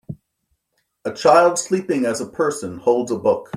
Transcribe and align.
A 1.05 1.13
child 1.13 1.59
sleeping 1.59 2.05
as 2.07 2.21
a 2.21 2.25
person 2.25 2.79
holds 2.79 3.11
a 3.11 3.19
book. 3.19 3.49